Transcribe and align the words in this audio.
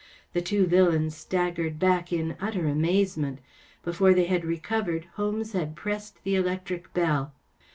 The 0.33 0.41
two 0.41 0.65
villains 0.65 1.15
staggered 1.15 1.77
back 1.77 2.11
in 2.11 2.35
utter 2.41 2.67
amazement. 2.67 3.37
Before 3.83 4.15
they 4.15 4.25
had 4.25 4.43
recovered 4.43 5.05
Holmes 5.13 5.51
had 5.53 5.75
pressed 5.75 6.23
the 6.23 6.33
electric 6.33 6.91
bell. 6.95 7.33